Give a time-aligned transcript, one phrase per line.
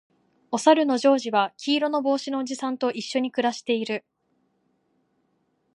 [0.49, 4.03] おさるのジョージは黄色の帽子のおじさんと一緒に暮らしている